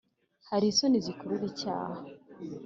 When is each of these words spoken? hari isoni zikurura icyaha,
hari 0.49 0.65
isoni 0.69 0.97
zikurura 1.05 1.45
icyaha, 1.51 1.99